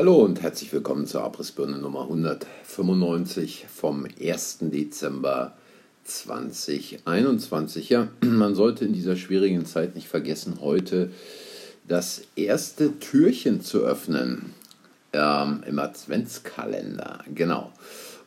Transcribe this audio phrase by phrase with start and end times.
[0.00, 4.60] Hallo und herzlich willkommen zur Abrissbirne Nummer 195 vom 1.
[4.62, 5.52] Dezember
[6.04, 7.90] 2021.
[7.90, 11.10] Ja, man sollte in dieser schwierigen Zeit nicht vergessen, heute
[11.86, 14.54] das erste Türchen zu öffnen
[15.12, 17.22] ähm, im Adventskalender.
[17.34, 17.70] Genau.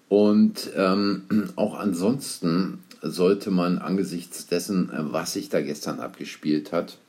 [0.10, 1.24] Und ähm,
[1.56, 7.00] auch ansonsten sollte man angesichts dessen, was sich da gestern abgespielt hat,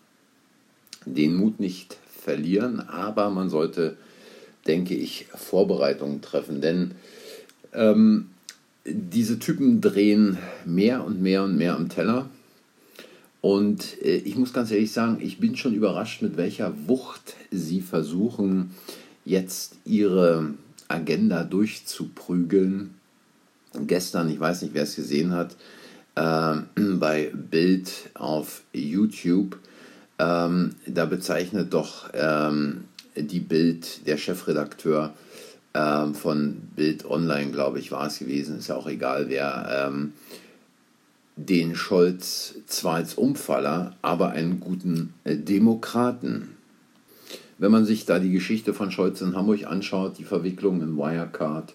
[1.04, 3.98] den Mut nicht verlieren, aber man sollte,
[4.66, 6.92] denke ich, Vorbereitungen treffen, denn
[7.72, 8.30] ähm,
[8.86, 12.28] diese Typen drehen mehr und mehr und mehr am Teller.
[13.40, 17.80] Und äh, ich muss ganz ehrlich sagen, ich bin schon überrascht, mit welcher Wucht sie
[17.80, 18.70] versuchen,
[19.24, 20.54] jetzt ihre
[20.88, 22.94] Agenda durchzuprügeln.
[23.86, 25.56] Gestern, ich weiß nicht, wer es gesehen hat,
[26.14, 29.58] äh, bei Bild auf YouTube,
[30.18, 32.84] ähm, da bezeichnet doch ähm,
[33.16, 35.14] die Bild, der Chefredakteur
[35.74, 40.12] ähm, von Bild Online, glaube ich, war es gewesen, ist ja auch egal wer, ähm,
[41.36, 46.50] den Scholz zwar als Umfaller, aber einen guten äh, Demokraten.
[47.58, 51.74] Wenn man sich da die Geschichte von Scholz in Hamburg anschaut, die Verwicklung in Wirecard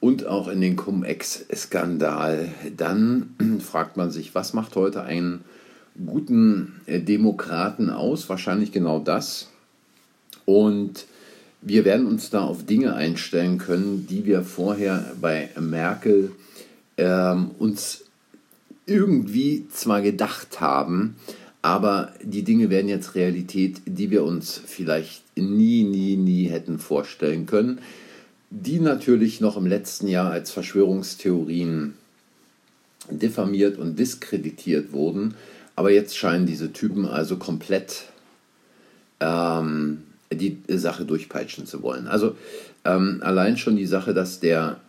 [0.00, 5.44] und auch in den Cum-Ex-Skandal, dann fragt man sich, was macht heute einen
[6.06, 8.28] guten äh, Demokraten aus?
[8.28, 9.50] Wahrscheinlich genau das.
[10.46, 11.04] Und
[11.60, 16.32] wir werden uns da auf Dinge einstellen können, die wir vorher bei Merkel
[16.96, 18.04] ähm, uns
[18.86, 21.16] irgendwie zwar gedacht haben,
[21.60, 27.46] aber die Dinge werden jetzt Realität, die wir uns vielleicht nie, nie, nie hätten vorstellen
[27.46, 27.80] können,
[28.50, 31.94] die natürlich noch im letzten Jahr als Verschwörungstheorien
[33.10, 35.34] diffamiert und diskreditiert wurden.
[35.74, 38.04] Aber jetzt scheinen diese Typen also komplett
[39.18, 42.08] ähm, die Sache durchpeitschen zu wollen.
[42.08, 42.36] Also
[42.84, 44.80] ähm, allein schon die Sache, dass der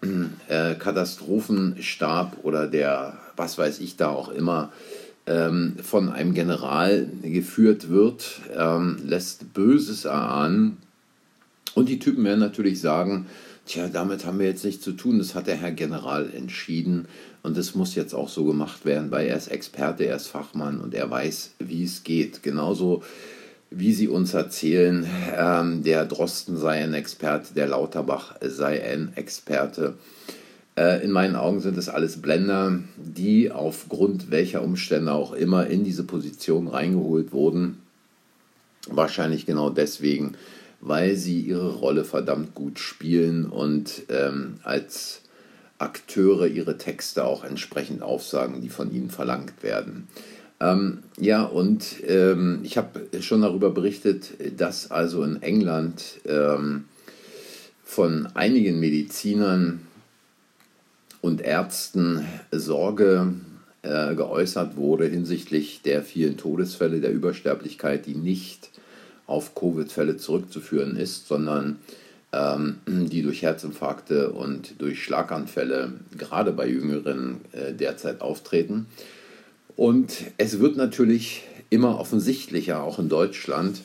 [0.48, 4.72] äh, Katastrophenstab oder der, was weiß ich da auch immer,
[5.26, 10.78] ähm, von einem General geführt wird, ähm, lässt Böses erahnen.
[11.76, 13.28] Und die Typen werden natürlich sagen,
[13.68, 17.06] tja, damit haben wir jetzt nichts zu tun, das hat der Herr General entschieden
[17.44, 20.80] und das muss jetzt auch so gemacht werden, weil er ist Experte, er ist Fachmann
[20.80, 22.42] und er weiß, wie es geht.
[22.42, 23.04] Genauso
[23.70, 25.06] wie sie uns erzählen,
[25.36, 29.96] ähm, der Drosten sei ein Experte, der Lauterbach sei ein Experte.
[30.78, 35.84] Äh, in meinen Augen sind es alles Blender, die aufgrund welcher Umstände auch immer in
[35.84, 37.80] diese Position reingeholt wurden.
[38.90, 40.36] Wahrscheinlich genau deswegen,
[40.80, 45.22] weil sie ihre Rolle verdammt gut spielen und ähm, als
[45.80, 50.08] Akteure ihre Texte auch entsprechend aufsagen, die von ihnen verlangt werden.
[50.60, 56.86] Ähm, ja, und ähm, ich habe schon darüber berichtet, dass also in England ähm,
[57.84, 59.82] von einigen Medizinern
[61.22, 63.34] und Ärzten Sorge
[63.84, 68.72] äh, geäußert wurde hinsichtlich der vielen Todesfälle, der Übersterblichkeit, die nicht
[69.28, 71.78] auf Covid-Fälle zurückzuführen ist, sondern
[72.34, 78.88] ähm, die durch Herzinfarkte und durch Schlaganfälle gerade bei Jüngeren äh, derzeit auftreten.
[79.78, 83.82] Und es wird natürlich immer offensichtlicher, auch in Deutschland,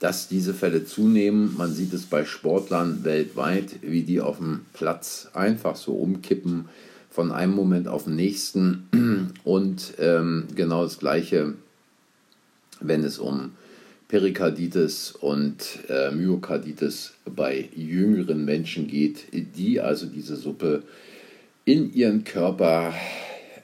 [0.00, 1.54] dass diese Fälle zunehmen.
[1.56, 6.66] Man sieht es bei Sportlern weltweit, wie die auf dem Platz einfach so umkippen
[7.10, 9.32] von einem Moment auf den nächsten.
[9.44, 11.54] Und ähm, genau das Gleiche,
[12.80, 13.52] wenn es um
[14.08, 20.82] Perikarditis und äh, Myokarditis bei jüngeren Menschen geht, die also diese Suppe
[21.64, 22.94] in ihren Körper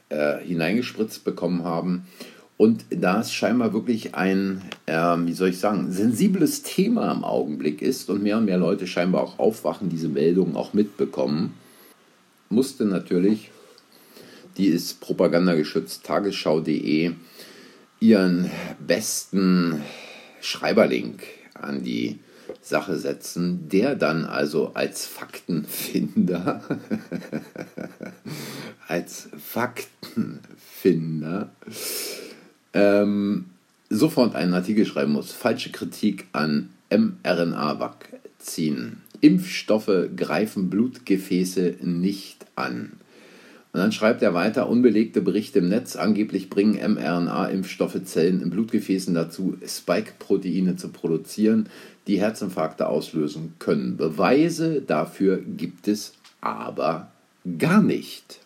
[0.09, 2.06] äh, hineingespritzt bekommen haben.
[2.56, 7.82] Und da es scheinbar wirklich ein, äh, wie soll ich sagen, sensibles Thema im Augenblick
[7.82, 11.55] ist und mehr und mehr Leute scheinbar auch aufwachen, diese Meldungen auch mitbekommen,
[12.49, 13.50] musste natürlich,
[14.56, 17.12] die ist propagandageschützt, tagesschau.de,
[17.99, 18.50] ihren
[18.87, 19.82] besten
[20.40, 21.25] Schreiberlink
[21.55, 22.20] an die
[22.64, 26.62] Sache setzen, der dann also als Faktenfinder,
[28.88, 31.50] als Faktenfinder
[32.72, 33.50] ähm,
[33.90, 35.31] sofort einen Artikel schreiben muss.
[35.32, 39.02] Falsche Kritik an mRNA-Vakzinen.
[39.20, 42.93] Impfstoffe greifen Blutgefäße nicht an.
[43.75, 49.12] Und dann schreibt er weiter, unbelegte Berichte im Netz, angeblich bringen mRNA-Impfstoffe Zellen in Blutgefäßen
[49.12, 51.69] dazu, Spike-Proteine zu produzieren,
[52.06, 53.97] die Herzinfarkte auslösen können.
[53.97, 57.11] Beweise dafür gibt es aber
[57.59, 58.38] gar nicht.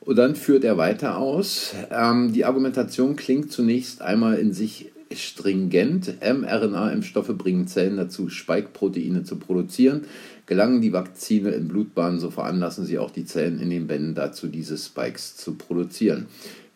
[0.00, 1.74] Und dann führt er weiter aus.
[1.90, 6.14] Ähm, die Argumentation klingt zunächst einmal in sich stringent.
[6.20, 10.02] mRNA-Impfstoffe bringen Zellen dazu, Spike-Proteine zu produzieren.
[10.46, 14.48] Gelangen die Vakzine in Blutbahnen, so veranlassen sie auch die Zellen in den Wänden dazu,
[14.48, 16.26] diese Spikes zu produzieren.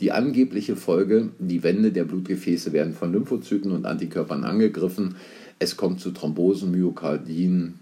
[0.01, 5.17] Die angebliche Folge, die Wände der Blutgefäße werden von Lymphozyten und Antikörpern angegriffen.
[5.59, 7.81] Es kommt zu Thrombosen, Myokardien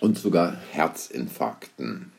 [0.00, 2.13] und sogar Herzinfarkten.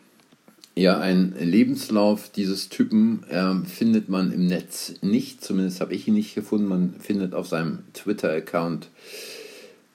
[0.78, 6.16] Ja, ein Lebenslauf dieses Typen äh, findet man im Netz nicht, zumindest habe ich ihn
[6.16, 6.68] nicht gefunden.
[6.68, 8.90] Man findet auf seinem Twitter-Account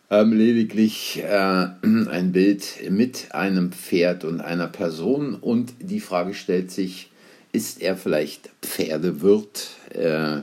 [0.09, 6.71] ähm, lediglich äh, ein Bild mit einem Pferd und einer Person und die Frage stellt
[6.71, 7.11] sich,
[7.53, 9.69] ist er vielleicht Pferdewirt?
[9.91, 10.39] Äh,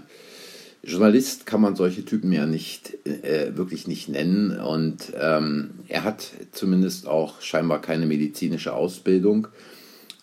[0.83, 6.29] Journalist kann man solche Typen ja nicht äh, wirklich nicht nennen und ähm, er hat
[6.51, 9.47] zumindest auch scheinbar keine medizinische Ausbildung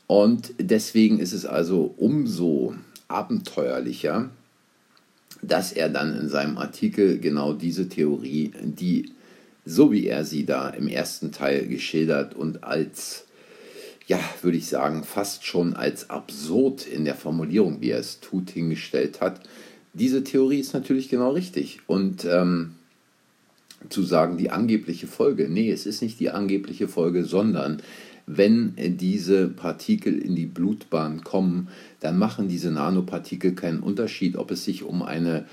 [0.07, 2.75] und deswegen ist es also umso
[3.09, 4.31] abenteuerlicher,
[5.43, 9.13] dass er dann in seinem Artikel genau diese Theorie, die
[9.65, 13.25] so wie er sie da im ersten Teil geschildert und als,
[14.07, 18.51] ja, würde ich sagen, fast schon als absurd in der Formulierung, wie er es tut,
[18.51, 19.41] hingestellt hat,
[19.95, 21.81] diese Theorie ist natürlich genau richtig.
[21.87, 22.75] Und ähm,
[23.89, 27.83] zu sagen, die angebliche Folge, nee, es ist nicht die angebliche Folge, sondern
[28.27, 31.69] wenn diese Partikel in die Blutbahn kommen,
[32.01, 35.45] dann machen diese Nanopartikel keinen Unterschied, ob es sich um eine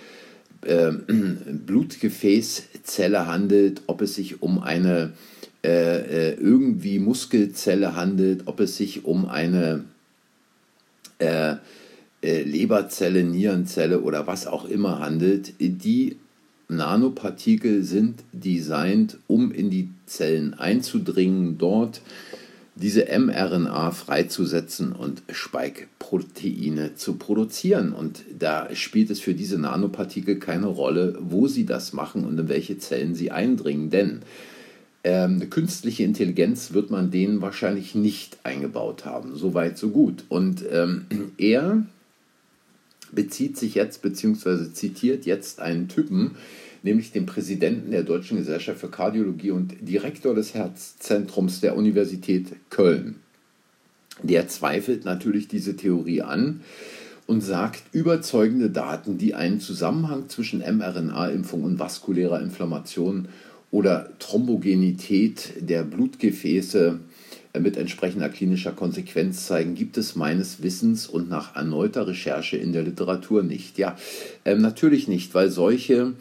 [0.62, 0.92] äh,
[1.66, 5.14] Blutgefäßzelle handelt, ob es sich um eine
[5.64, 9.84] äh, äh, irgendwie Muskelzelle handelt, ob es sich um eine
[11.20, 11.56] äh,
[12.24, 15.54] äh, Leberzelle, Nierenzelle oder was auch immer handelt.
[15.60, 16.18] Die
[16.68, 22.02] Nanopartikel sind designt, um in die Zellen einzudringen, dort
[22.76, 27.94] diese mRNA freizusetzen und Spike-Proteine zu produzieren.
[27.94, 32.50] Und da spielt es für diese Nanopartikel keine Rolle, wo sie das machen und in
[32.50, 33.90] welche Zellen sie eindringen.
[33.90, 34.22] Denn
[35.04, 39.36] ähm, eine künstliche Intelligenz wird man denen wahrscheinlich nicht eingebaut haben.
[39.36, 40.24] So weit, so gut.
[40.30, 41.06] Und ähm,
[41.38, 41.84] er
[43.12, 46.36] bezieht sich jetzt, beziehungsweise zitiert jetzt einen Typen,
[46.84, 53.16] nämlich den Präsidenten der Deutschen Gesellschaft für Kardiologie und Direktor des Herzzentrums der Universität Köln.
[54.24, 56.62] Der zweifelt natürlich diese Theorie an
[57.28, 63.28] und sagt, überzeugende Daten, die einen Zusammenhang zwischen mRNA-Impfung und vaskulärer Inflammation
[63.72, 67.00] oder Thrombogenität der Blutgefäße
[67.54, 72.74] äh, mit entsprechender klinischer Konsequenz zeigen, gibt es meines Wissens und nach erneuter Recherche in
[72.74, 73.78] der Literatur nicht.
[73.78, 73.96] Ja,
[74.44, 76.14] äh, natürlich nicht, weil solche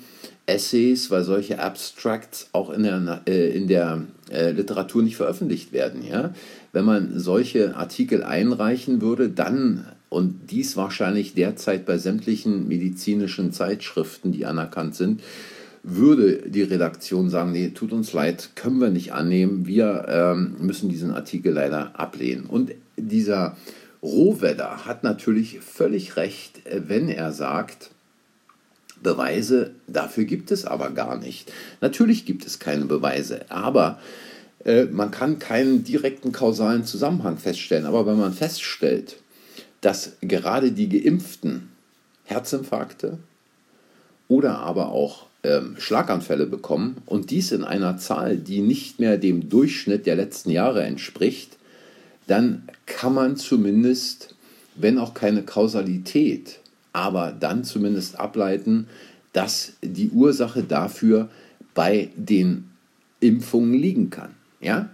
[0.51, 6.05] Essays, weil solche Abstracts auch in der, äh, in der äh, Literatur nicht veröffentlicht werden.
[6.07, 6.35] Ja?
[6.73, 14.33] Wenn man solche Artikel einreichen würde, dann, und dies wahrscheinlich derzeit bei sämtlichen medizinischen Zeitschriften,
[14.33, 15.23] die anerkannt sind,
[15.83, 20.91] würde die Redaktion sagen, nee, tut uns leid, können wir nicht annehmen, wir ähm, müssen
[20.91, 22.45] diesen Artikel leider ablehnen.
[22.45, 23.57] Und dieser
[24.03, 27.91] Rohwedder hat natürlich völlig recht, äh, wenn er sagt,
[29.03, 31.53] Beweise dafür gibt es aber gar nicht.
[31.81, 33.99] Natürlich gibt es keine Beweise, aber
[34.65, 37.87] äh, man kann keinen direkten kausalen Zusammenhang feststellen.
[37.87, 39.17] Aber wenn man feststellt,
[39.81, 41.71] dass gerade die Geimpften
[42.25, 43.19] Herzinfarkte
[44.29, 49.49] oder aber auch ähm, Schlaganfälle bekommen und dies in einer Zahl, die nicht mehr dem
[49.49, 51.57] Durchschnitt der letzten Jahre entspricht,
[52.27, 54.35] dann kann man zumindest,
[54.77, 56.60] wenn auch keine Kausalität,
[56.93, 58.87] aber dann zumindest ableiten,
[59.33, 61.29] dass die Ursache dafür
[61.75, 62.71] bei den
[63.21, 64.31] Impfungen liegen kann.
[64.61, 64.91] Ja?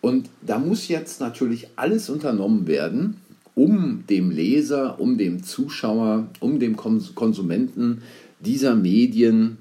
[0.00, 3.16] Und da muss jetzt natürlich alles unternommen werden,
[3.54, 8.02] um dem Leser, um dem Zuschauer, um dem Konsumenten
[8.40, 9.58] dieser Medien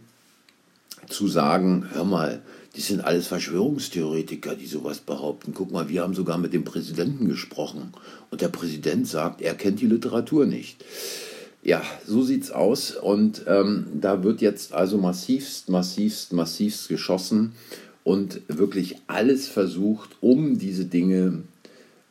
[1.07, 2.41] zu sagen, hör mal,
[2.75, 5.53] die sind alles Verschwörungstheoretiker, die sowas behaupten.
[5.53, 7.93] Guck mal, wir haben sogar mit dem Präsidenten gesprochen
[8.31, 10.83] und der Präsident sagt, er kennt die Literatur nicht.
[11.63, 12.91] Ja, so sieht's aus.
[12.91, 17.53] Und ähm, da wird jetzt also massivst, massivst, massivst geschossen
[18.03, 21.43] und wirklich alles versucht, um diese Dinge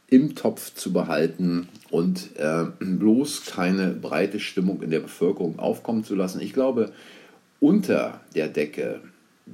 [0.09, 6.15] im Topf zu behalten und äh, bloß keine breite Stimmung in der Bevölkerung aufkommen zu
[6.15, 6.41] lassen.
[6.41, 6.93] Ich glaube,
[7.61, 9.01] unter der Decke,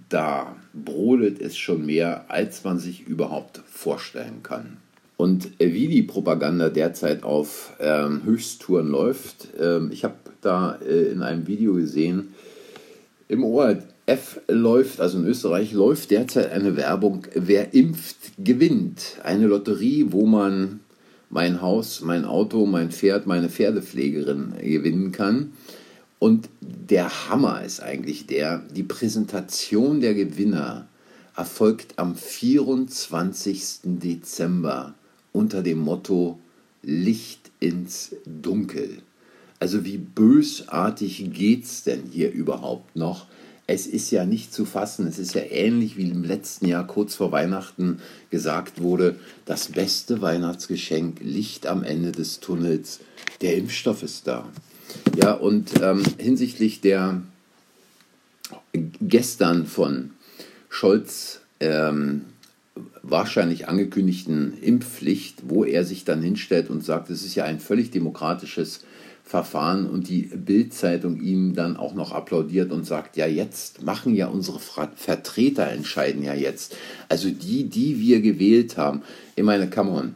[0.08, 4.78] da brodelt es schon mehr, als man sich überhaupt vorstellen kann.
[5.18, 11.22] Und wie die Propaganda derzeit auf ähm, Höchsttouren läuft, ähm, ich habe da äh, in
[11.22, 12.34] einem Video gesehen,
[13.26, 19.16] im ORF läuft, also in Österreich läuft derzeit eine Werbung, wer impft, gewinnt.
[19.24, 20.78] Eine Lotterie, wo man
[21.30, 25.52] mein Haus, mein Auto, mein Pferd, meine Pferdepflegerin gewinnen kann.
[26.20, 30.86] Und der Hammer ist eigentlich der, die Präsentation der Gewinner
[31.36, 33.80] erfolgt am 24.
[33.82, 34.94] Dezember
[35.38, 36.40] unter dem Motto
[36.82, 38.98] Licht ins Dunkel.
[39.60, 43.26] Also wie bösartig geht's denn hier überhaupt noch?
[43.68, 45.06] Es ist ja nicht zu fassen.
[45.06, 50.20] Es ist ja ähnlich wie im letzten Jahr kurz vor Weihnachten gesagt wurde, das beste
[50.20, 52.98] Weihnachtsgeschenk Licht am Ende des Tunnels.
[53.40, 54.48] Der Impfstoff ist da.
[55.16, 57.22] Ja, und ähm, hinsichtlich der
[58.72, 60.10] gestern von
[60.68, 62.22] Scholz ähm,
[63.02, 67.90] wahrscheinlich angekündigten Impfpflicht, wo er sich dann hinstellt und sagt, es ist ja ein völlig
[67.90, 68.84] demokratisches
[69.24, 74.26] Verfahren und die Bildzeitung ihm dann auch noch applaudiert und sagt, ja jetzt machen ja
[74.26, 76.76] unsere Vertreter entscheiden ja jetzt.
[77.10, 79.02] Also die, die wir gewählt haben.
[79.36, 80.14] Ich meine, come on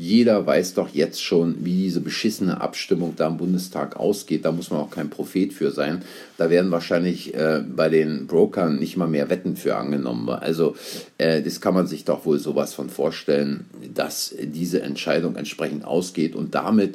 [0.00, 4.46] jeder weiß doch jetzt schon, wie diese beschissene Abstimmung da im Bundestag ausgeht.
[4.46, 6.02] Da muss man auch kein Prophet für sein.
[6.38, 10.30] Da werden wahrscheinlich äh, bei den Brokern nicht mal mehr Wetten für angenommen.
[10.30, 10.74] Also
[11.18, 16.34] äh, das kann man sich doch wohl sowas von vorstellen, dass diese Entscheidung entsprechend ausgeht
[16.34, 16.94] und damit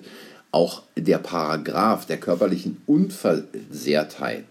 [0.50, 4.46] auch der Paragraph der körperlichen Unversehrtheit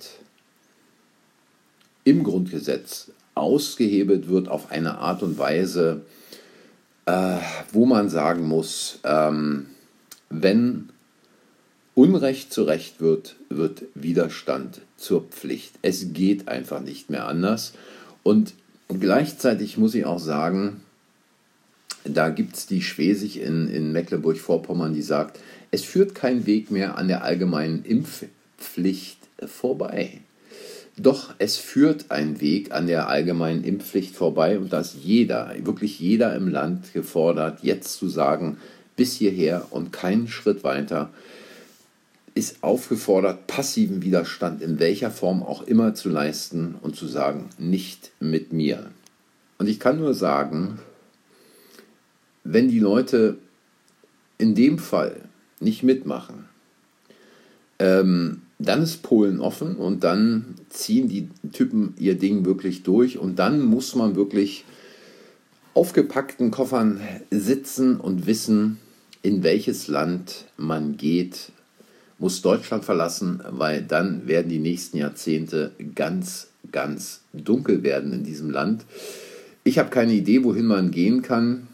[2.05, 6.03] im Grundgesetz ausgehebelt wird auf eine Art und Weise,
[7.07, 7.37] äh,
[7.73, 9.67] wo man sagen muss, ähm,
[10.31, 10.89] wenn
[11.95, 15.75] Unrecht zu Recht wird, wird Widerstand zur Pflicht.
[15.83, 17.75] Es geht einfach nicht mehr anders.
[18.23, 18.55] Und
[18.89, 20.81] gleichzeitig muss ich auch sagen,
[22.05, 25.39] da gibt es die Schwesig in, in Mecklenburg-Vorpommern, die sagt,
[25.71, 30.21] es führt kein Weg mehr an der allgemeinen Impfpflicht vorbei.
[30.97, 35.99] Doch es führt ein Weg an der allgemeinen Impfpflicht vorbei und da ist jeder, wirklich
[35.99, 38.59] jeder im Land gefordert, jetzt zu sagen,
[38.97, 41.11] bis hierher und keinen Schritt weiter,
[42.35, 48.11] ist aufgefordert, passiven Widerstand in welcher Form auch immer zu leisten und zu sagen, nicht
[48.21, 48.91] mit mir.
[49.59, 50.79] Und ich kann nur sagen,
[52.45, 53.39] wenn die Leute
[54.39, 55.17] in dem Fall
[55.61, 56.49] nicht mitmachen,
[57.79, 63.39] ähm, dann ist Polen offen und dann ziehen die Typen ihr Ding wirklich durch und
[63.39, 64.65] dann muss man wirklich
[65.75, 67.01] aufgepackten Koffern
[67.31, 68.79] sitzen und wissen,
[69.23, 71.51] in welches Land man geht,
[72.19, 78.51] muss Deutschland verlassen, weil dann werden die nächsten Jahrzehnte ganz, ganz dunkel werden in diesem
[78.51, 78.85] Land.
[79.65, 81.67] Ich habe keine Idee, wohin man gehen kann.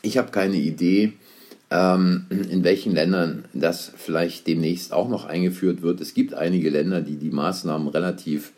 [0.00, 1.12] Ich habe keine Idee,
[1.70, 6.00] in welchen Ländern das vielleicht demnächst auch noch eingeführt wird.
[6.00, 8.52] Es gibt einige Länder, die die Maßnahmen relativ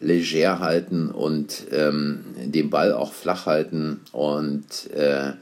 [0.00, 4.00] leger halten und ähm, den Ball auch flach halten.
[4.12, 5.32] Und äh,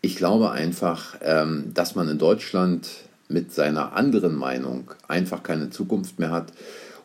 [0.00, 2.88] ich glaube einfach, ähm, dass man in Deutschland
[3.28, 6.52] mit seiner anderen Meinung einfach keine Zukunft mehr hat.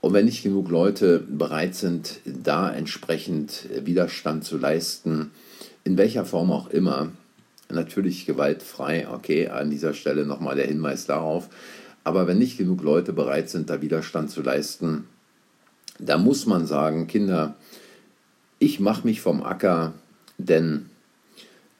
[0.01, 5.31] Und wenn nicht genug Leute bereit sind, da entsprechend Widerstand zu leisten,
[5.83, 7.09] in welcher Form auch immer,
[7.71, 11.49] natürlich gewaltfrei, okay, an dieser Stelle nochmal der Hinweis darauf.
[12.03, 15.05] Aber wenn nicht genug Leute bereit sind, da Widerstand zu leisten,
[15.99, 17.55] da muss man sagen, Kinder,
[18.57, 19.93] ich mache mich vom Acker,
[20.37, 20.89] denn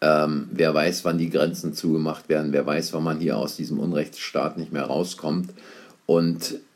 [0.02, 3.80] ähm, wer weiß, wann die Grenzen zugemacht werden, wer weiß, wann man hier aus diesem
[3.80, 5.52] Unrechtsstaat nicht mehr rauskommt.
[6.06, 6.56] Und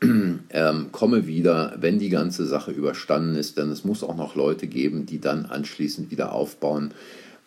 [0.50, 4.66] ähm, komme wieder, wenn die ganze Sache überstanden ist, denn es muss auch noch Leute
[4.66, 6.92] geben, die dann anschließend wieder aufbauen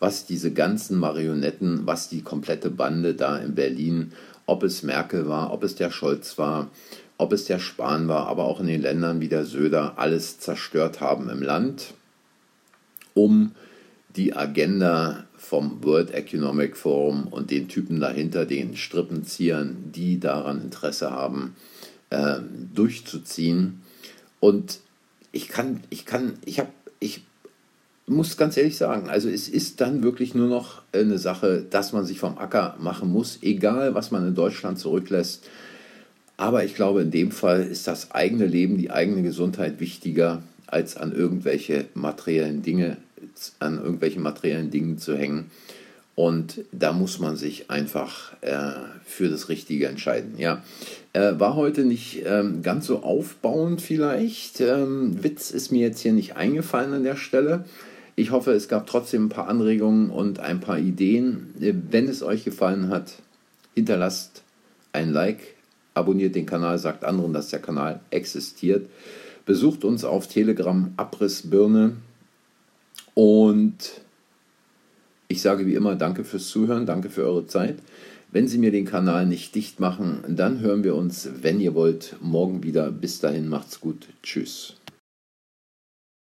[0.00, 4.12] was diese ganzen Marionetten, was die komplette Bande da in Berlin,
[4.46, 6.70] ob es Merkel war, ob es der Scholz war,
[7.18, 11.00] ob es der Spahn war, aber auch in den Ländern wie der Söder alles zerstört
[11.00, 11.94] haben im Land,
[13.14, 13.52] um
[14.16, 21.10] die Agenda vom World Economic Forum und den Typen dahinter, den Strippenziehern, die daran Interesse
[21.10, 21.54] haben,
[22.10, 22.38] äh,
[22.74, 23.82] durchzuziehen.
[24.40, 24.80] Und
[25.32, 27.22] ich kann, ich kann, ich habe, ich
[28.08, 32.04] muss ganz ehrlich sagen, also es ist dann wirklich nur noch eine Sache, dass man
[32.04, 35.48] sich vom Acker machen muss, egal was man in Deutschland zurücklässt.
[36.36, 40.96] Aber ich glaube, in dem Fall ist das eigene Leben, die eigene Gesundheit wichtiger, als
[40.96, 42.98] an irgendwelche materiellen Dinge,
[43.58, 45.50] an irgendwelchen materiellen Dingen zu hängen.
[46.14, 48.72] Und da muss man sich einfach äh,
[49.04, 50.34] für das Richtige entscheiden.
[50.36, 50.62] Ja,
[51.12, 54.60] äh, war heute nicht ähm, ganz so aufbauend vielleicht.
[54.60, 57.64] Ähm, Witz ist mir jetzt hier nicht eingefallen an der Stelle.
[58.18, 61.54] Ich hoffe, es gab trotzdem ein paar Anregungen und ein paar Ideen.
[61.56, 63.12] Wenn es euch gefallen hat,
[63.76, 64.42] hinterlasst
[64.92, 65.54] ein Like,
[65.94, 68.88] abonniert den Kanal, sagt anderen, dass der Kanal existiert.
[69.46, 71.92] Besucht uns auf Telegram Abrissbirne
[73.14, 73.76] und
[75.28, 77.78] ich sage wie immer Danke fürs Zuhören, danke für eure Zeit.
[78.32, 82.16] Wenn Sie mir den Kanal nicht dicht machen, dann hören wir uns, wenn ihr wollt,
[82.20, 82.90] morgen wieder.
[82.90, 84.08] Bis dahin macht's gut.
[84.24, 84.77] Tschüss.